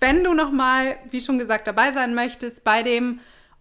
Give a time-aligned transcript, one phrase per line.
[0.00, 3.20] wenn du nochmal, wie schon gesagt, dabei sein möchtest bei dem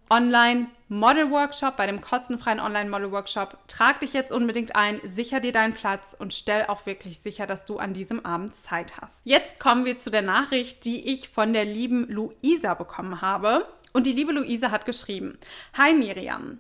[0.09, 3.57] Online-Model-Workshop, bei dem kostenfreien Online-Model-Workshop.
[3.67, 7.65] Trag dich jetzt unbedingt ein, sicher dir deinen Platz und stell auch wirklich sicher, dass
[7.65, 9.21] du an diesem Abend Zeit hast.
[9.23, 13.65] Jetzt kommen wir zu der Nachricht, die ich von der lieben Luisa bekommen habe.
[13.93, 15.37] Und die liebe Luisa hat geschrieben:
[15.77, 16.59] Hi Miriam,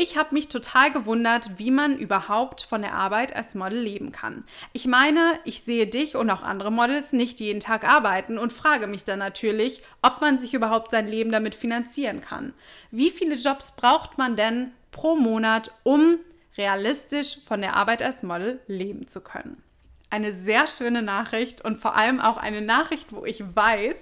[0.00, 4.44] ich habe mich total gewundert, wie man überhaupt von der Arbeit als Model leben kann.
[4.72, 8.86] Ich meine, ich sehe dich und auch andere Models nicht jeden Tag arbeiten und frage
[8.86, 12.54] mich dann natürlich, ob man sich überhaupt sein Leben damit finanzieren kann.
[12.90, 16.16] Wie viele Jobs braucht man denn pro Monat, um
[16.56, 19.62] realistisch von der Arbeit als Model leben zu können?
[20.10, 23.96] Eine sehr schöne Nachricht und vor allem auch eine Nachricht, wo ich weiß,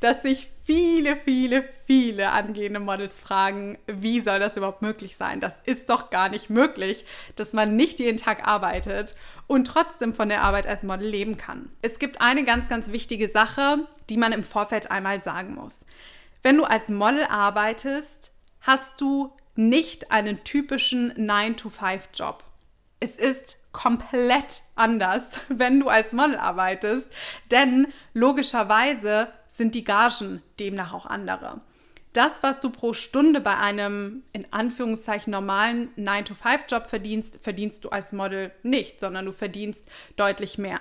[0.00, 5.40] dass sich viele, viele, viele angehende Models fragen, wie soll das überhaupt möglich sein?
[5.40, 7.06] Das ist doch gar nicht möglich,
[7.36, 9.14] dass man nicht jeden Tag arbeitet
[9.46, 11.70] und trotzdem von der Arbeit als Model leben kann.
[11.82, 15.86] Es gibt eine ganz, ganz wichtige Sache, die man im Vorfeld einmal sagen muss.
[16.42, 22.44] Wenn du als Model arbeitest, hast du nicht einen typischen 9-to-5-Job.
[23.00, 27.10] Es ist komplett anders, wenn du als Model arbeitest,
[27.50, 31.60] denn logischerweise sind die Gagen demnach auch andere.
[32.14, 38.12] Das, was du pro Stunde bei einem in Anführungszeichen normalen 9-to-5-Job verdienst, verdienst du als
[38.12, 39.84] Model nicht, sondern du verdienst
[40.14, 40.78] deutlich mehr.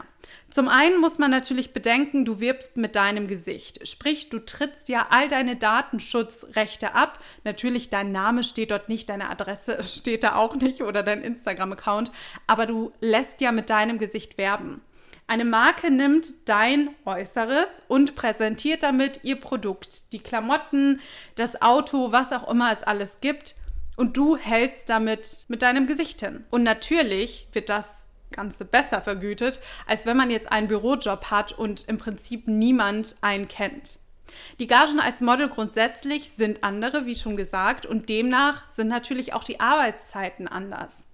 [0.51, 3.87] Zum einen muss man natürlich bedenken, du wirbst mit deinem Gesicht.
[3.87, 7.17] Sprich, du trittst ja all deine Datenschutzrechte ab.
[7.43, 12.11] Natürlich, dein Name steht dort nicht, deine Adresse steht da auch nicht oder dein Instagram-Account,
[12.45, 14.81] aber du lässt ja mit deinem Gesicht werben.
[15.25, 20.99] Eine Marke nimmt dein Äußeres und präsentiert damit ihr Produkt, die Klamotten,
[21.35, 23.55] das Auto, was auch immer es alles gibt.
[23.95, 26.43] Und du hältst damit mit deinem Gesicht hin.
[26.49, 31.87] Und natürlich wird das Ganze besser vergütet, als wenn man jetzt einen Bürojob hat und
[31.87, 33.99] im Prinzip niemand einen kennt.
[34.59, 39.43] Die Gagen als Model grundsätzlich sind andere, wie schon gesagt, und demnach sind natürlich auch
[39.43, 41.07] die Arbeitszeiten anders.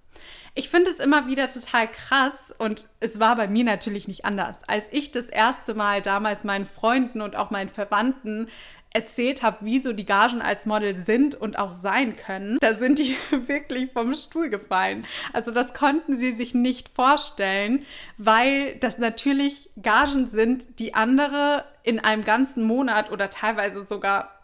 [0.54, 4.58] Ich finde es immer wieder total krass und es war bei mir natürlich nicht anders.
[4.66, 8.48] Als ich das erste Mal damals meinen Freunden und auch meinen Verwandten
[8.92, 13.16] erzählt habe, wieso die Gagen als Model sind und auch sein können, da sind die
[13.30, 15.06] wirklich vom Stuhl gefallen.
[15.32, 17.84] Also das konnten sie sich nicht vorstellen,
[18.18, 24.39] weil das natürlich Gagen sind, die andere in einem ganzen Monat oder teilweise sogar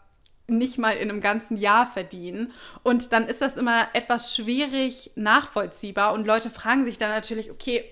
[0.47, 2.53] nicht mal in einem ganzen Jahr verdienen.
[2.83, 7.83] Und dann ist das immer etwas schwierig nachvollziehbar und Leute fragen sich dann natürlich, okay,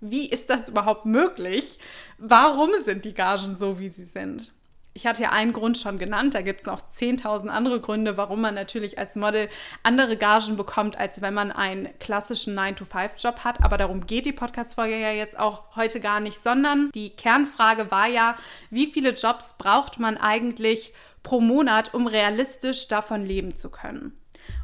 [0.00, 1.78] wie ist das überhaupt möglich?
[2.18, 4.52] Warum sind die Gagen so, wie sie sind?
[4.92, 8.40] Ich hatte ja einen Grund schon genannt, da gibt es noch 10.000 andere Gründe, warum
[8.40, 9.48] man natürlich als Model
[9.84, 13.62] andere Gagen bekommt, als wenn man einen klassischen 9-to-5-Job hat.
[13.62, 18.08] Aber darum geht die Podcast-Folge ja jetzt auch heute gar nicht, sondern die Kernfrage war
[18.08, 18.36] ja,
[18.70, 20.92] wie viele Jobs braucht man eigentlich,
[21.22, 24.16] pro Monat, um realistisch davon leben zu können.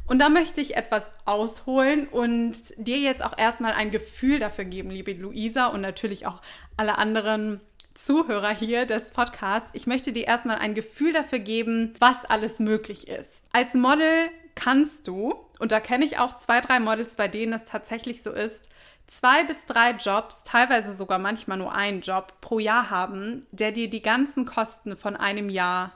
[0.05, 4.89] Und da möchte ich etwas ausholen und dir jetzt auch erstmal ein Gefühl dafür geben,
[4.89, 6.41] liebe Luisa und natürlich auch
[6.77, 7.61] alle anderen
[7.93, 9.69] Zuhörer hier des Podcasts.
[9.73, 13.43] Ich möchte dir erstmal ein Gefühl dafür geben, was alles möglich ist.
[13.51, 17.65] Als Model kannst du, und da kenne ich auch zwei, drei Models, bei denen es
[17.65, 18.69] tatsächlich so ist,
[19.07, 23.89] zwei bis drei Jobs, teilweise sogar manchmal nur einen Job pro Jahr haben, der dir
[23.89, 25.91] die ganzen Kosten von einem Jahr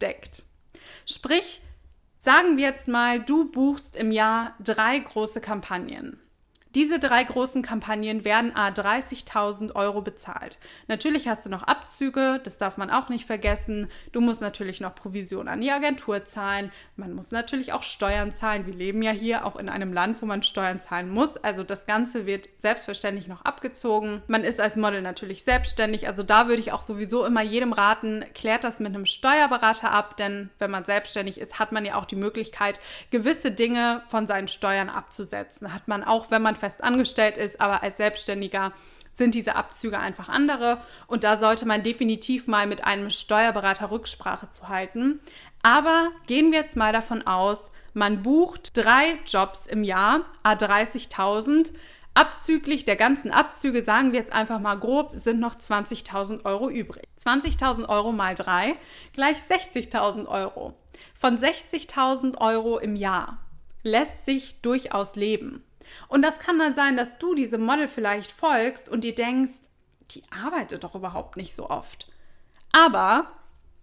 [0.00, 0.42] deckt.
[1.06, 1.60] Sprich,
[2.18, 6.18] sagen wir jetzt mal, du buchst im Jahr drei große Kampagnen.
[6.74, 10.58] Diese drei großen Kampagnen werden a 30.000 Euro bezahlt.
[10.88, 13.88] Natürlich hast du noch Abzüge, das darf man auch nicht vergessen.
[14.10, 16.72] Du musst natürlich noch Provision an die Agentur zahlen.
[16.96, 18.66] Man muss natürlich auch Steuern zahlen.
[18.66, 21.36] Wir leben ja hier auch in einem Land, wo man Steuern zahlen muss.
[21.36, 24.22] Also das Ganze wird selbstverständlich noch abgezogen.
[24.26, 26.08] Man ist als Model natürlich selbstständig.
[26.08, 30.16] Also da würde ich auch sowieso immer jedem raten, klärt das mit einem Steuerberater ab,
[30.16, 32.80] denn wenn man selbstständig ist, hat man ja auch die Möglichkeit,
[33.12, 35.72] gewisse Dinge von seinen Steuern abzusetzen.
[35.72, 38.72] Hat man auch, wenn man fest angestellt ist, aber als Selbstständiger
[39.12, 44.48] sind diese Abzüge einfach andere und da sollte man definitiv mal mit einem Steuerberater Rücksprache
[44.50, 45.20] zu halten.
[45.62, 51.70] Aber gehen wir jetzt mal davon aus, man bucht drei Jobs im Jahr, a 30.000.
[52.14, 57.08] Abzüglich der ganzen Abzüge, sagen wir jetzt einfach mal grob, sind noch 20.000 Euro übrig.
[57.22, 58.76] 20.000 Euro mal drei
[59.12, 60.74] gleich 60.000 Euro.
[61.14, 63.38] Von 60.000 Euro im Jahr
[63.82, 65.62] lässt sich durchaus leben.
[66.08, 69.70] Und das kann dann sein, dass du diesem Model vielleicht folgst und dir denkst,
[70.10, 72.08] die arbeitet doch überhaupt nicht so oft.
[72.72, 73.30] Aber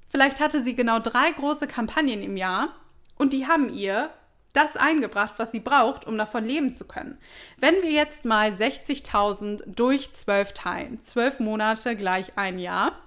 [0.10, 2.76] vielleicht hatte sie genau drei große Kampagnen im Jahr
[3.18, 4.10] und die haben ihr
[4.54, 7.18] das eingebracht, was sie braucht, um davon leben zu können.
[7.58, 12.98] Wenn wir jetzt mal 60.000 durch 12 teilen, 12 Monate gleich ein Jahr,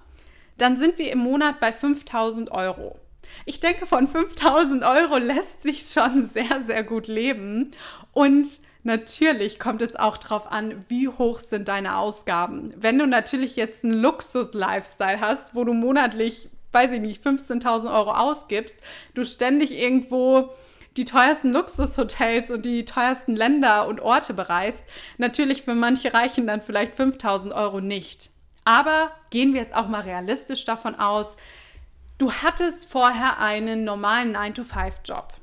[0.57, 2.99] dann sind wir im Monat bei 5.000 Euro.
[3.45, 7.71] Ich denke, von 5.000 Euro lässt sich schon sehr, sehr gut leben.
[8.13, 8.47] Und
[8.85, 12.71] Natürlich kommt es auch darauf an, wie hoch sind deine Ausgaben.
[12.77, 18.11] Wenn du natürlich jetzt einen Luxus-Lifestyle hast, wo du monatlich, weiß ich nicht, 15.000 Euro
[18.11, 18.77] ausgibst,
[19.15, 20.51] du ständig irgendwo
[20.97, 24.83] die teuersten Luxushotels und die teuersten Länder und Orte bereist,
[25.17, 28.29] natürlich für manche reichen dann vielleicht 5000 Euro nicht.
[28.65, 31.35] Aber gehen wir jetzt auch mal realistisch davon aus,
[32.19, 35.33] du hattest vorher einen normalen 9-to-5-Job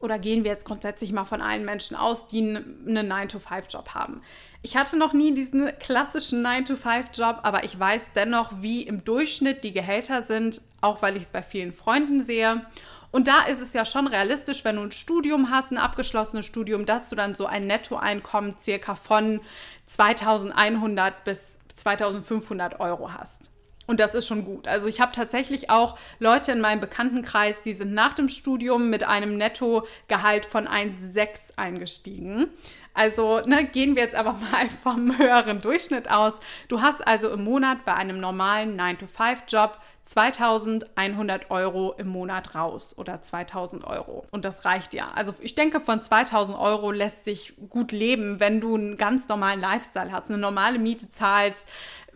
[0.00, 4.22] oder gehen wir jetzt grundsätzlich mal von allen Menschen aus, die einen 9-to-5-Job haben.
[4.62, 9.72] Ich hatte noch nie diesen klassischen 9-to-5-Job, aber ich weiß dennoch, wie im Durchschnitt die
[9.72, 12.66] Gehälter sind, auch weil ich es bei vielen Freunden sehe.
[13.12, 16.84] Und da ist es ja schon realistisch, wenn du ein Studium hast, ein abgeschlossenes Studium,
[16.84, 19.40] dass du dann so ein Nettoeinkommen circa von
[19.86, 23.50] 2100 bis 2500 Euro hast.
[23.86, 24.66] Und das ist schon gut.
[24.66, 29.04] Also ich habe tatsächlich auch Leute in meinem Bekanntenkreis, die sind nach dem Studium mit
[29.04, 32.48] einem Nettogehalt von 1,6 eingestiegen.
[32.94, 36.34] Also ne, gehen wir jetzt aber mal vom höheren Durchschnitt aus.
[36.68, 43.20] Du hast also im Monat bei einem normalen 9-to-5-Job 2100 Euro im Monat raus oder
[43.20, 44.24] 2000 Euro.
[44.30, 45.10] Und das reicht ja.
[45.14, 49.60] Also ich denke, von 2000 Euro lässt sich gut leben, wenn du einen ganz normalen
[49.60, 51.66] Lifestyle hast, eine normale Miete zahlst,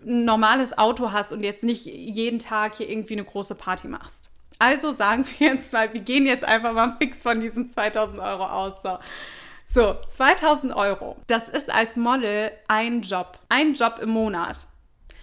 [0.05, 4.31] ein normales Auto hast und jetzt nicht jeden Tag hier irgendwie eine große Party machst.
[4.59, 8.45] Also sagen wir jetzt mal, wir gehen jetzt einfach mal fix von diesen 2000 Euro
[8.45, 8.75] aus.
[8.83, 8.99] So.
[9.73, 11.17] So, 2000 Euro.
[11.29, 13.39] Das ist als Model ein Job.
[13.49, 14.67] Ein Job im Monat.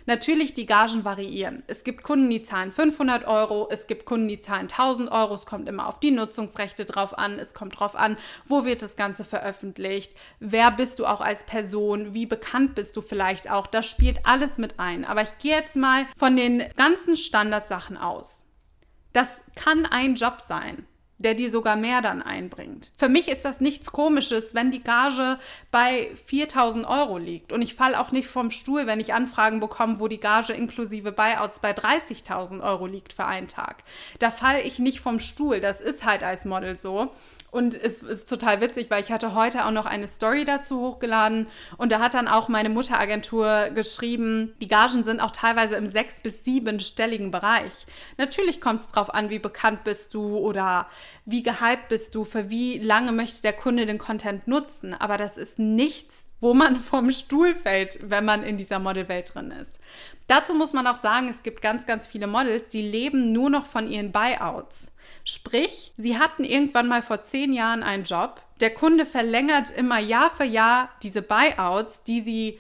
[0.08, 1.64] Natürlich, die Gagen variieren.
[1.68, 5.34] Es gibt Kunden, die zahlen 500 Euro, es gibt Kunden, die zahlen 1000 Euro.
[5.34, 7.38] Es kommt immer auf die Nutzungsrechte drauf an.
[7.38, 12.14] Es kommt drauf an, wo wird das Ganze veröffentlicht, wer bist du auch als Person,
[12.14, 13.68] wie bekannt bist du vielleicht auch.
[13.68, 15.04] Das spielt alles mit ein.
[15.04, 18.46] Aber ich gehe jetzt mal von den ganzen Standardsachen aus.
[19.12, 20.88] Das kann ein Job sein
[21.18, 22.92] der dir sogar mehr dann einbringt.
[22.98, 25.40] Für mich ist das nichts Komisches, wenn die Gage
[25.72, 27.52] bei 4000 Euro liegt.
[27.52, 31.12] Und ich falle auch nicht vom Stuhl, wenn ich Anfragen bekomme, wo die Gage inklusive
[31.12, 33.84] Buyouts bei 30.000 Euro liegt für einen Tag.
[34.20, 35.60] Da falle ich nicht vom Stuhl.
[35.60, 37.12] Das ist halt als Model so.
[37.50, 41.48] Und es ist total witzig, weil ich hatte heute auch noch eine Story dazu hochgeladen
[41.78, 46.20] und da hat dann auch meine Mutteragentur geschrieben, die Gagen sind auch teilweise im sechs-
[46.20, 47.88] bis siebenstelligen Bereich.
[48.18, 50.88] Natürlich kommt es drauf an, wie bekannt bist du oder
[51.26, 54.94] wie gehypt bist du, für wie lange möchte der Kunde den Content nutzen.
[54.94, 59.52] Aber das ist nichts, wo man vom Stuhl fällt, wenn man in dieser Modelwelt drin
[59.52, 59.80] ist.
[60.28, 63.66] Dazu muss man auch sagen, es gibt ganz, ganz viele Models, die leben nur noch
[63.66, 64.92] von ihren Buyouts.
[65.30, 68.42] Sprich, sie hatten irgendwann mal vor zehn Jahren einen Job.
[68.62, 72.60] Der Kunde verlängert immer Jahr für Jahr diese Buyouts, die sie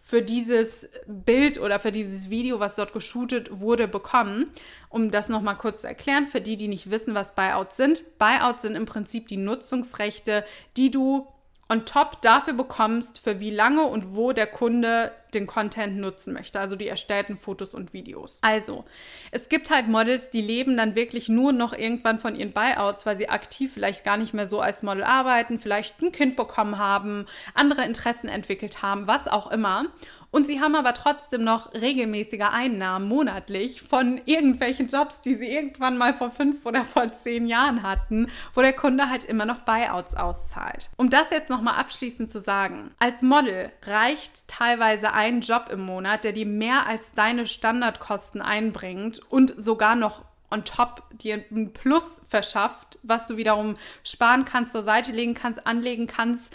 [0.00, 4.50] für dieses Bild oder für dieses Video, was dort geshootet wurde, bekommen.
[4.88, 8.02] Um das nochmal kurz zu erklären, für die, die nicht wissen, was Buyouts sind.
[8.18, 10.44] Buyouts sind im Prinzip die Nutzungsrechte,
[10.76, 11.28] die du
[11.68, 16.60] on top dafür bekommst, für wie lange und wo der Kunde den Content nutzen möchte,
[16.60, 18.38] also die erstellten Fotos und Videos.
[18.42, 18.84] Also,
[19.30, 23.16] es gibt halt Models, die leben dann wirklich nur noch irgendwann von ihren Buyouts, weil
[23.16, 27.26] sie aktiv vielleicht gar nicht mehr so als Model arbeiten, vielleicht ein Kind bekommen haben,
[27.54, 29.86] andere Interessen entwickelt haben, was auch immer.
[30.30, 35.96] Und sie haben aber trotzdem noch regelmäßige Einnahmen monatlich von irgendwelchen Jobs, die sie irgendwann
[35.96, 40.14] mal vor fünf oder vor zehn Jahren hatten, wo der Kunde halt immer noch Buyouts
[40.14, 40.90] auszahlt.
[40.96, 46.24] Um das jetzt nochmal abschließend zu sagen, als Model reicht teilweise ein Job im Monat,
[46.24, 52.22] der dir mehr als deine Standardkosten einbringt und sogar noch on top dir ein Plus
[52.28, 56.54] verschafft, was du wiederum sparen kannst, zur Seite legen kannst, anlegen kannst,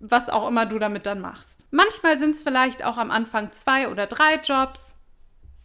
[0.00, 1.61] was auch immer du damit dann machst.
[1.72, 4.98] Manchmal sind es vielleicht auch am Anfang zwei oder drei Jobs.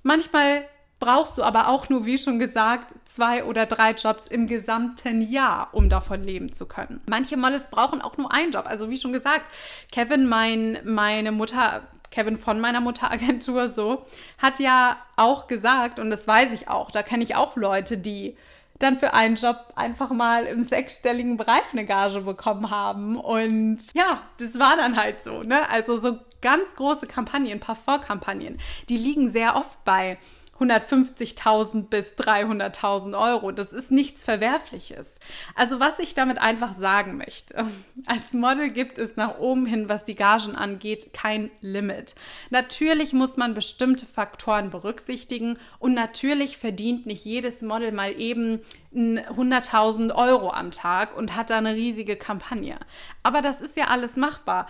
[0.04, 0.64] Manchmal
[1.00, 5.68] brauchst du aber auch nur, wie schon gesagt, zwei oder drei Jobs im gesamten Jahr,
[5.74, 7.02] um davon leben zu können.
[7.10, 8.66] Manche Models brauchen auch nur einen Job.
[8.68, 9.46] Also wie schon gesagt,
[9.92, 14.06] Kevin, mein, meine Mutter, Kevin von meiner Mutteragentur so,
[14.38, 18.38] hat ja auch gesagt, und das weiß ich auch, da kenne ich auch Leute, die
[18.80, 23.18] dann für einen Job einfach mal im sechsstelligen Bereich eine Gage bekommen haben.
[23.18, 25.44] Und ja, das war dann halt so.
[25.44, 25.70] Ne?
[25.70, 30.18] Also so ganz große Kampagnen, Parfum-Kampagnen, die liegen sehr oft bei
[30.60, 33.52] 150.000 bis 300.000 Euro.
[33.52, 35.20] Das ist nichts Verwerfliches.
[35.56, 37.66] Also was ich damit einfach sagen möchte,
[38.06, 42.16] als Model gibt es nach oben hin, was die Gagen angeht, kein Limit.
[42.50, 48.62] Natürlich muss man bestimmte Faktoren berücksichtigen und natürlich verdient nicht jedes Model mal eben
[48.96, 52.78] 100.000 Euro am Tag und hat da eine riesige Kampagne.
[53.22, 54.68] Aber das ist ja alles machbar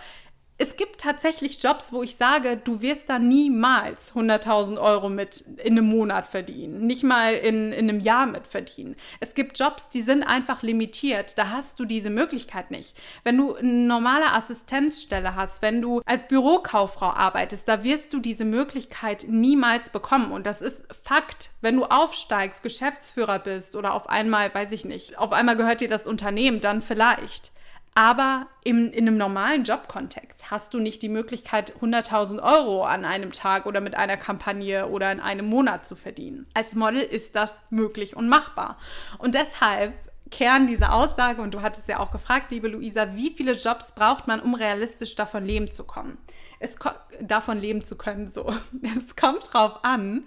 [0.60, 5.78] es gibt tatsächlich Jobs, wo ich sage, du wirst da niemals 100.000 Euro mit in
[5.78, 8.96] einem Monat verdienen, nicht mal in, in einem Jahr mit verdienen.
[9.20, 12.96] Es gibt Jobs, die sind einfach limitiert, da hast du diese Möglichkeit nicht.
[13.22, 18.44] Wenn du eine normale Assistenzstelle hast, wenn du als Bürokauffrau arbeitest, da wirst du diese
[18.44, 20.32] Möglichkeit niemals bekommen.
[20.32, 21.50] Und das ist Fakt.
[21.60, 25.88] Wenn du aufsteigst, Geschäftsführer bist oder auf einmal, weiß ich nicht, auf einmal gehört dir
[25.88, 27.52] das Unternehmen, dann vielleicht.
[27.98, 33.32] Aber im, in einem normalen Jobkontext hast du nicht die Möglichkeit, 100.000 Euro an einem
[33.32, 36.46] Tag oder mit einer Kampagne oder in einem Monat zu verdienen.
[36.54, 38.78] Als Model ist das möglich und machbar.
[39.18, 39.94] Und deshalb
[40.30, 44.26] Kern dieser Aussage, und du hattest ja auch gefragt, liebe Luisa, wie viele Jobs braucht
[44.26, 46.18] man, um realistisch davon leben zu kommen?
[46.60, 46.76] es
[47.20, 48.28] davon leben zu können.
[48.28, 50.24] So, es kommt drauf an.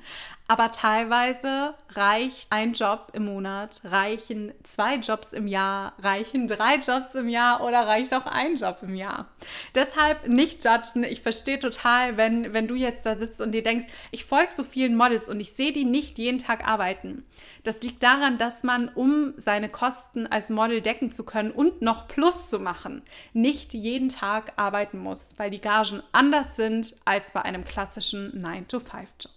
[0.47, 7.15] Aber teilweise reicht ein Job im Monat, reichen zwei Jobs im Jahr, reichen drei Jobs
[7.15, 9.29] im Jahr oder reicht auch ein Job im Jahr.
[9.75, 11.05] Deshalb nicht judgen.
[11.05, 14.65] Ich verstehe total, wenn, wenn du jetzt da sitzt und dir denkst, ich folge so
[14.65, 17.23] vielen Models und ich sehe die nicht jeden Tag arbeiten.
[17.63, 22.07] Das liegt daran, dass man, um seine Kosten als Model decken zu können und noch
[22.07, 23.03] Plus zu machen,
[23.33, 29.31] nicht jeden Tag arbeiten muss, weil die Gagen anders sind als bei einem klassischen 9-to-5-Job.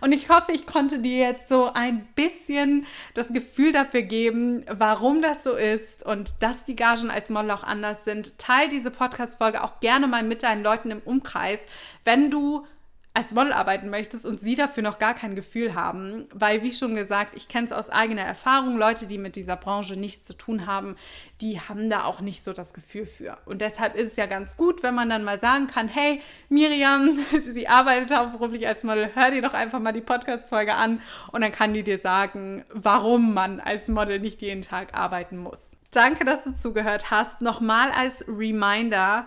[0.00, 5.20] Und ich hoffe, ich konnte dir jetzt so ein bisschen das Gefühl dafür geben, warum
[5.20, 8.38] das so ist und dass die Gagen als Model auch anders sind.
[8.38, 11.60] Teil diese Podcast-Folge auch gerne mal mit deinen Leuten im Umkreis,
[12.04, 12.66] wenn du
[13.18, 16.26] als Model arbeiten möchtest und sie dafür noch gar kein Gefühl haben.
[16.32, 19.96] Weil, wie schon gesagt, ich kenne es aus eigener Erfahrung, Leute, die mit dieser Branche
[19.96, 20.96] nichts zu tun haben,
[21.40, 23.36] die haben da auch nicht so das Gefühl für.
[23.44, 27.18] Und deshalb ist es ja ganz gut, wenn man dann mal sagen kann, hey, Miriam,
[27.42, 31.52] sie arbeitet hauptberuflich als Model, hör dir doch einfach mal die Podcast-Folge an und dann
[31.52, 35.64] kann die dir sagen, warum man als Model nicht jeden Tag arbeiten muss.
[35.90, 37.40] Danke, dass du zugehört hast.
[37.40, 39.26] Nochmal als Reminder,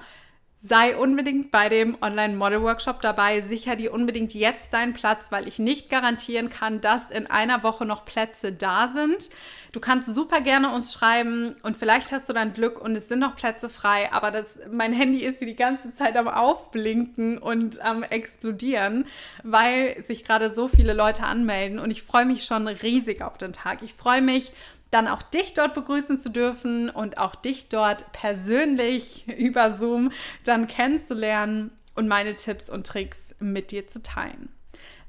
[0.64, 3.42] Sei unbedingt bei dem Online-Model-Workshop dabei.
[3.42, 7.84] Sicher dir unbedingt jetzt deinen Platz, weil ich nicht garantieren kann, dass in einer Woche
[7.84, 9.32] noch Plätze da sind.
[9.72, 13.20] Du kannst super gerne uns schreiben und vielleicht hast du dann Glück und es sind
[13.20, 17.84] noch Plätze frei, aber das, mein Handy ist hier die ganze Zeit am Aufblinken und
[17.84, 19.08] am Explodieren,
[19.44, 23.54] weil sich gerade so viele Leute anmelden und ich freue mich schon riesig auf den
[23.54, 23.82] Tag.
[23.82, 24.52] Ich freue mich,
[24.92, 30.12] dann auch dich dort begrüßen zu dürfen und auch dich dort persönlich über Zoom
[30.44, 34.50] dann kennenzulernen und meine Tipps und Tricks mit dir zu teilen.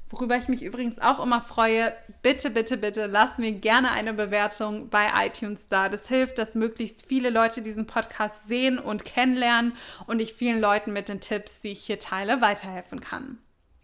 [0.09, 4.89] Worüber ich mich übrigens auch immer freue, bitte, bitte, bitte, lass mir gerne eine Bewertung
[4.89, 5.89] bei iTunes da.
[5.89, 9.73] Das hilft, dass möglichst viele Leute diesen Podcast sehen und kennenlernen
[10.05, 13.39] und ich vielen Leuten mit den Tipps, die ich hier teile, weiterhelfen kann.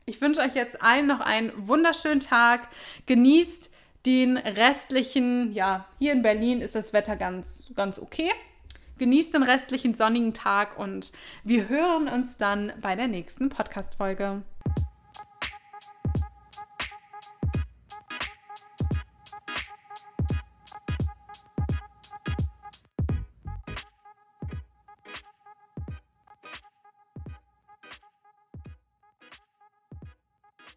[0.06, 2.68] Ich wünsche euch jetzt allen noch einen wunderschönen Tag.
[3.08, 3.72] Genießt
[4.06, 8.29] den restlichen, ja, hier in Berlin ist das Wetter ganz, ganz okay.
[8.98, 11.13] Genießt den restlichen sonnigen Tag und
[11.44, 14.41] wir hören uns dann bei der nächsten Podcast-Folge.